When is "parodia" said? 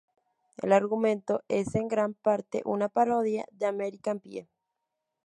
2.89-3.45